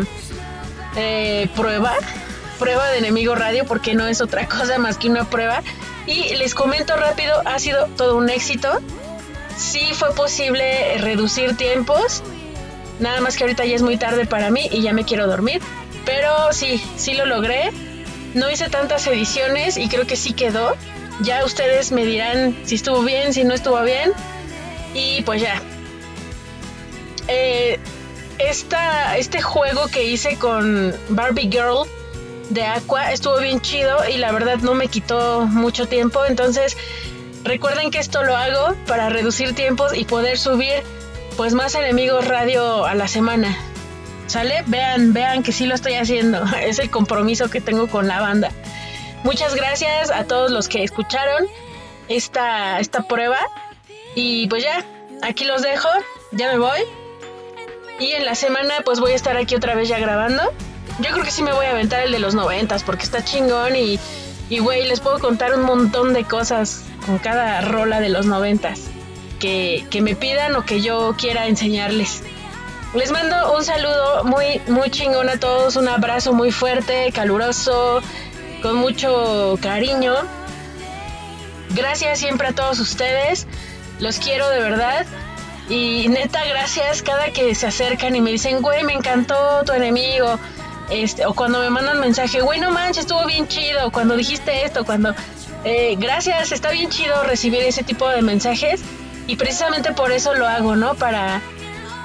eh, 0.94 1.48
prueba, 1.56 1.94
prueba 2.60 2.88
de 2.90 2.98
Enemigo 2.98 3.34
Radio, 3.34 3.64
porque 3.64 3.94
no 3.94 4.06
es 4.06 4.20
otra 4.20 4.46
cosa 4.46 4.78
más 4.78 4.98
que 4.98 5.08
una 5.08 5.24
prueba. 5.24 5.62
Y 6.06 6.36
les 6.36 6.54
comento 6.54 6.94
rápido, 6.96 7.42
ha 7.44 7.58
sido 7.58 7.86
todo 7.96 8.16
un 8.16 8.30
éxito. 8.30 8.80
Sí 9.56 9.92
fue 9.94 10.14
posible 10.14 10.98
reducir 10.98 11.56
tiempos. 11.56 12.22
Nada 13.00 13.20
más 13.20 13.36
que 13.36 13.44
ahorita 13.44 13.64
ya 13.64 13.74
es 13.74 13.82
muy 13.82 13.96
tarde 13.96 14.26
para 14.26 14.50
mí 14.50 14.68
y 14.70 14.82
ya 14.82 14.92
me 14.92 15.04
quiero 15.04 15.26
dormir. 15.26 15.60
Pero 16.04 16.52
sí, 16.52 16.82
sí 16.96 17.14
lo 17.14 17.26
logré. 17.26 17.70
No 18.34 18.50
hice 18.50 18.68
tantas 18.68 19.06
ediciones 19.06 19.76
y 19.76 19.88
creo 19.88 20.06
que 20.06 20.16
sí 20.16 20.32
quedó. 20.32 20.76
Ya 21.22 21.44
ustedes 21.44 21.92
me 21.92 22.04
dirán 22.04 22.56
si 22.64 22.74
estuvo 22.74 23.02
bien, 23.02 23.32
si 23.32 23.44
no 23.44 23.54
estuvo 23.54 23.80
bien. 23.82 24.12
Y 24.92 25.22
pues 25.22 25.42
ya. 25.42 25.60
Eh, 27.28 27.78
esta, 28.38 29.16
este 29.16 29.40
juego 29.40 29.86
que 29.88 30.04
hice 30.04 30.36
con 30.36 30.94
Barbie 31.08 31.48
Girl 31.50 31.88
de 32.50 32.64
Aqua 32.64 33.12
estuvo 33.12 33.38
bien 33.38 33.60
chido 33.60 33.96
y 34.08 34.18
la 34.18 34.32
verdad 34.32 34.58
no 34.58 34.74
me 34.74 34.88
quitó 34.88 35.46
mucho 35.46 35.86
tiempo. 35.86 36.24
Entonces 36.24 36.76
recuerden 37.44 37.90
que 37.90 37.98
esto 37.98 38.24
lo 38.24 38.36
hago 38.36 38.74
para 38.86 39.10
reducir 39.10 39.54
tiempos 39.54 39.96
y 39.96 40.04
poder 40.04 40.38
subir 40.38 40.82
pues 41.36 41.54
más 41.54 41.74
enemigos 41.74 42.26
radio 42.26 42.84
a 42.84 42.94
la 42.94 43.06
semana. 43.06 43.56
¿Sale? 44.26 44.64
Vean, 44.66 45.12
vean 45.12 45.42
que 45.42 45.52
sí 45.52 45.66
lo 45.66 45.74
estoy 45.74 45.94
haciendo. 45.94 46.42
Es 46.60 46.78
el 46.78 46.90
compromiso 46.90 47.50
que 47.50 47.60
tengo 47.60 47.88
con 47.88 48.08
la 48.08 48.20
banda. 48.20 48.50
Muchas 49.22 49.54
gracias 49.54 50.10
a 50.10 50.24
todos 50.24 50.50
los 50.50 50.68
que 50.68 50.82
escucharon 50.82 51.46
esta, 52.08 52.80
esta 52.80 53.02
prueba. 53.02 53.38
Y 54.14 54.48
pues 54.48 54.62
ya, 54.62 54.84
aquí 55.22 55.44
los 55.44 55.62
dejo. 55.62 55.88
Ya 56.32 56.50
me 56.50 56.58
voy. 56.58 56.80
Y 58.00 58.12
en 58.12 58.24
la 58.24 58.34
semana 58.34 58.74
pues 58.84 59.00
voy 59.00 59.12
a 59.12 59.14
estar 59.14 59.36
aquí 59.36 59.54
otra 59.54 59.74
vez 59.74 59.88
ya 59.88 59.98
grabando. 59.98 60.42
Yo 61.00 61.10
creo 61.10 61.24
que 61.24 61.30
sí 61.30 61.42
me 61.42 61.52
voy 61.52 61.66
a 61.66 61.72
aventar 61.72 62.00
el 62.04 62.12
de 62.12 62.18
los 62.18 62.34
noventas 62.34 62.84
porque 62.84 63.02
está 63.02 63.24
chingón 63.24 63.76
y, 63.76 63.98
y 64.50 64.58
güey, 64.58 64.86
les 64.86 65.00
puedo 65.00 65.18
contar 65.18 65.54
un 65.54 65.62
montón 65.62 66.12
de 66.12 66.24
cosas 66.24 66.84
con 67.06 67.18
cada 67.18 67.60
rola 67.60 68.00
de 68.00 68.08
los 68.08 68.26
noventas 68.26 68.82
que, 69.40 69.86
que 69.90 70.02
me 70.02 70.14
pidan 70.14 70.54
o 70.56 70.64
que 70.64 70.80
yo 70.80 71.14
quiera 71.18 71.46
enseñarles. 71.46 72.22
Les 72.94 73.10
mando 73.10 73.56
un 73.56 73.64
saludo 73.64 74.22
muy, 74.24 74.60
muy 74.68 74.88
chingón 74.90 75.28
a 75.28 75.38
todos, 75.38 75.74
un 75.74 75.88
abrazo 75.88 76.32
muy 76.32 76.52
fuerte, 76.52 77.10
caluroso, 77.12 78.00
con 78.62 78.76
mucho 78.76 79.58
cariño. 79.60 80.14
Gracias 81.70 82.20
siempre 82.20 82.48
a 82.48 82.52
todos 82.52 82.78
ustedes, 82.78 83.48
los 83.98 84.18
quiero 84.18 84.48
de 84.48 84.60
verdad. 84.60 85.06
Y 85.68 86.08
neta, 86.08 86.44
gracias 86.46 87.02
cada 87.02 87.30
que 87.30 87.54
se 87.54 87.66
acercan 87.66 88.14
y 88.14 88.20
me 88.20 88.30
dicen, 88.30 88.62
güey, 88.62 88.84
me 88.84 88.92
encantó 88.92 89.64
tu 89.64 89.72
enemigo. 89.72 90.38
Este, 90.90 91.24
o 91.26 91.34
cuando 91.34 91.60
me 91.60 91.70
mandan 91.70 91.98
mensaje, 92.00 92.40
güey, 92.40 92.60
no 92.60 92.70
manches, 92.70 92.98
estuvo 93.04 93.24
bien 93.26 93.48
chido. 93.48 93.90
Cuando 93.90 94.16
dijiste 94.16 94.64
esto, 94.64 94.84
cuando. 94.84 95.14
eh, 95.64 95.96
gracias, 95.98 96.52
está 96.52 96.70
bien 96.70 96.90
chido 96.90 97.22
recibir 97.24 97.62
ese 97.62 97.82
tipo 97.82 98.08
de 98.08 98.22
mensajes. 98.22 98.82
Y 99.26 99.36
precisamente 99.36 99.92
por 99.92 100.12
eso 100.12 100.34
lo 100.34 100.46
hago, 100.46 100.76
¿no? 100.76 100.94
Para, 100.94 101.40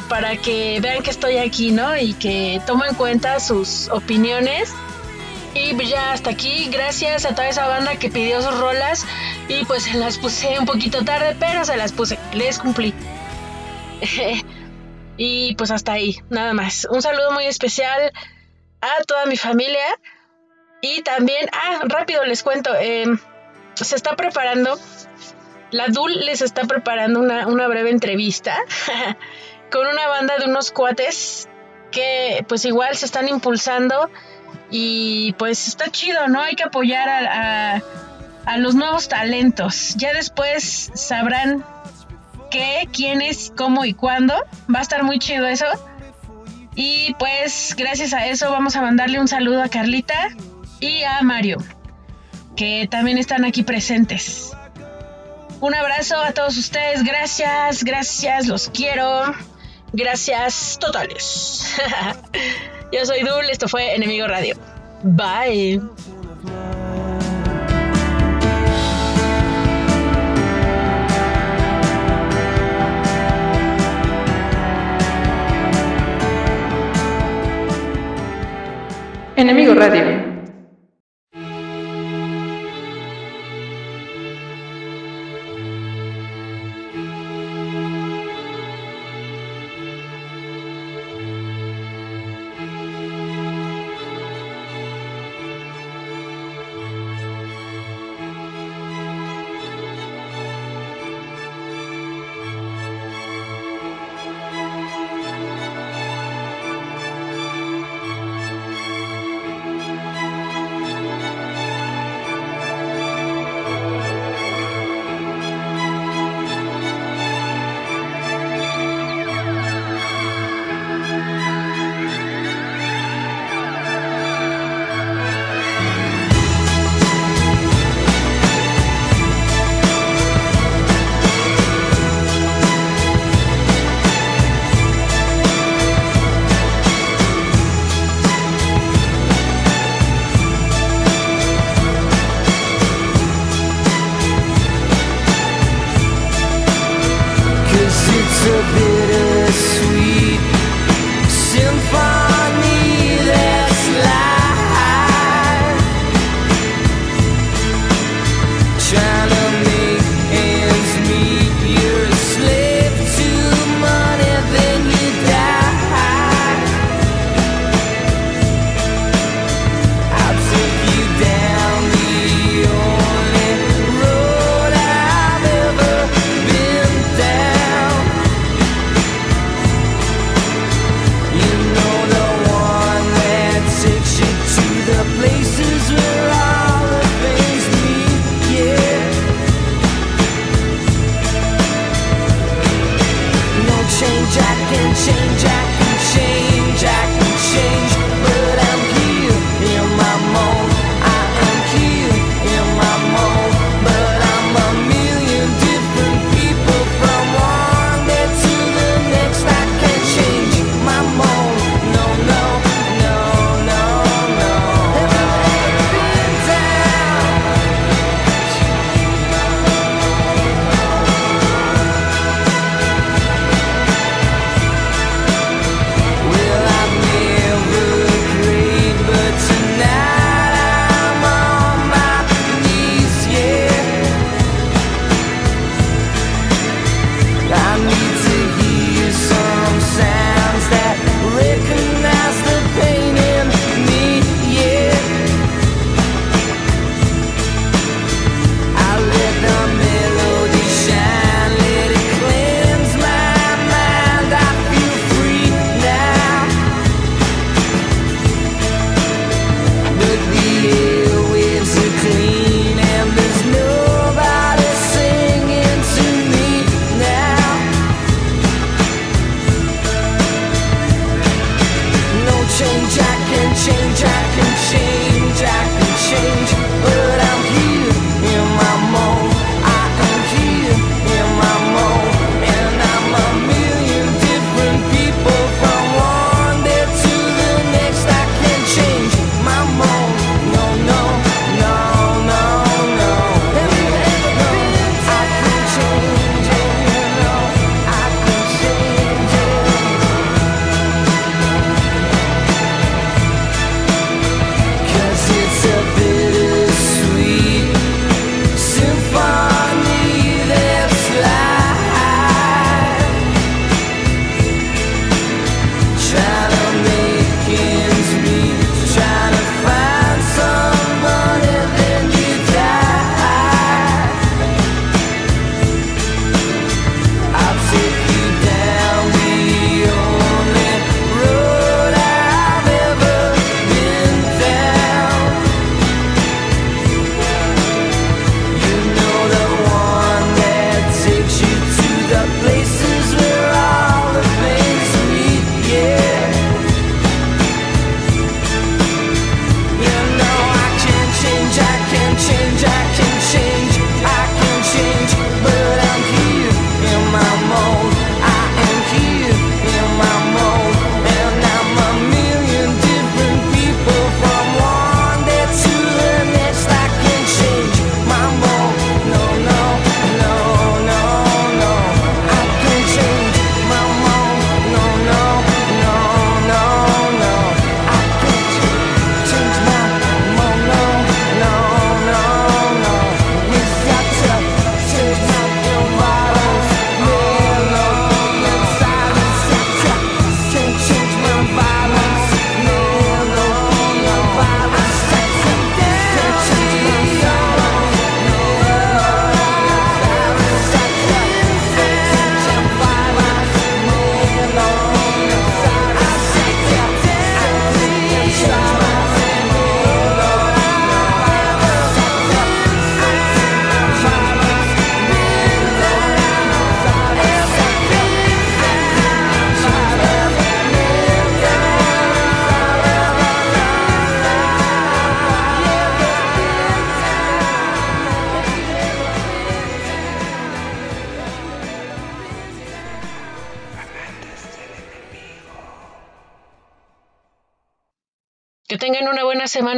para 0.07 0.37
que 0.37 0.79
vean 0.81 1.03
que 1.03 1.11
estoy 1.11 1.37
aquí, 1.37 1.71
¿no? 1.71 1.97
Y 1.97 2.13
que 2.13 2.61
tomo 2.65 2.85
en 2.85 2.95
cuenta 2.95 3.39
sus 3.39 3.89
opiniones. 3.89 4.73
Y 5.53 5.75
ya 5.85 6.13
hasta 6.13 6.29
aquí, 6.29 6.69
gracias 6.71 7.25
a 7.25 7.35
toda 7.35 7.49
esa 7.49 7.67
banda 7.67 7.97
que 7.97 8.09
pidió 8.09 8.41
sus 8.41 8.57
rolas. 8.57 9.05
Y 9.49 9.65
pues 9.65 9.83
se 9.83 9.95
las 9.95 10.17
puse 10.17 10.57
un 10.57 10.65
poquito 10.65 11.03
tarde, 11.03 11.35
pero 11.37 11.65
se 11.65 11.75
las 11.75 11.91
puse, 11.91 12.17
les 12.33 12.57
cumplí. 12.59 12.93
y 15.17 15.55
pues 15.55 15.71
hasta 15.71 15.91
ahí, 15.93 16.21
nada 16.29 16.53
más. 16.53 16.87
Un 16.89 17.01
saludo 17.01 17.31
muy 17.31 17.45
especial 17.45 18.13
a 18.81 19.03
toda 19.03 19.25
mi 19.25 19.37
familia. 19.37 19.85
Y 20.81 21.01
también, 21.01 21.49
ah, 21.51 21.81
rápido 21.83 22.23
les 22.25 22.43
cuento, 22.43 22.73
eh, 22.79 23.05
se 23.73 23.95
está 23.95 24.15
preparando, 24.15 24.79
la 25.71 25.87
DUL 25.87 26.25
les 26.25 26.41
está 26.41 26.63
preparando 26.63 27.19
una, 27.19 27.47
una 27.47 27.67
breve 27.67 27.89
entrevista 27.89 28.57
con 29.71 29.87
una 29.87 30.07
banda 30.07 30.37
de 30.37 30.45
unos 30.45 30.71
cuates 30.71 31.47
que 31.91 32.45
pues 32.47 32.65
igual 32.65 32.95
se 32.95 33.05
están 33.05 33.27
impulsando 33.27 34.09
y 34.71 35.33
pues 35.33 35.67
está 35.67 35.89
chido, 35.89 36.27
¿no? 36.27 36.41
Hay 36.41 36.55
que 36.55 36.63
apoyar 36.63 37.09
a, 37.09 37.75
a, 37.75 37.81
a 38.45 38.57
los 38.57 38.75
nuevos 38.75 39.09
talentos. 39.09 39.95
Ya 39.95 40.13
después 40.13 40.91
sabrán 40.93 41.65
qué, 42.51 42.87
quiénes, 42.93 43.51
cómo 43.55 43.85
y 43.85 43.93
cuándo. 43.93 44.35
Va 44.73 44.79
a 44.79 44.81
estar 44.81 45.03
muy 45.03 45.19
chido 45.19 45.47
eso. 45.47 45.65
Y 46.81 47.13
pues 47.19 47.75
gracias 47.77 48.13
a 48.13 48.27
eso 48.27 48.49
vamos 48.51 48.77
a 48.77 48.81
mandarle 48.81 49.19
un 49.19 49.27
saludo 49.27 49.61
a 49.61 49.67
Carlita 49.67 50.29
y 50.79 51.03
a 51.03 51.21
Mario, 51.23 51.57
que 52.55 52.87
también 52.89 53.17
están 53.17 53.43
aquí 53.43 53.63
presentes. 53.63 54.53
Un 55.59 55.75
abrazo 55.75 56.15
a 56.21 56.31
todos 56.31 56.55
ustedes, 56.55 57.03
gracias, 57.03 57.83
gracias, 57.83 58.47
los 58.47 58.69
quiero. 58.69 59.35
Gracias 59.91 60.77
totales. 60.79 61.75
Yo 62.93 63.05
soy 63.05 63.23
Dul, 63.23 63.49
esto 63.49 63.67
fue 63.67 63.93
Enemigo 63.93 64.25
Radio. 64.27 64.55
Bye. 65.03 65.81
Enemigo 79.39 79.73
Radio. 79.73 80.28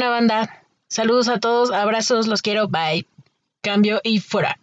banda. 0.10 0.66
Saludos 0.88 1.28
a 1.30 1.40
todos, 1.40 1.72
abrazos, 1.72 2.28
los 2.28 2.42
quiero, 2.42 2.68
bye. 2.68 3.08
Cambio 3.62 4.02
y 4.04 4.20
fuera. 4.20 4.61